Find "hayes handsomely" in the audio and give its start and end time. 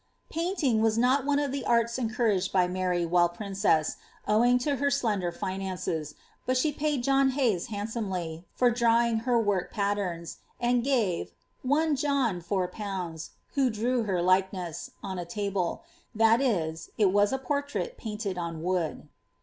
7.33-8.43